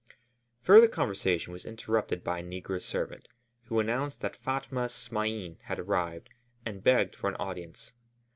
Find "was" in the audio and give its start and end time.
1.53-1.63